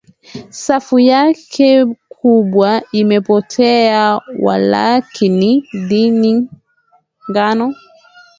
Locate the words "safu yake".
0.51-1.85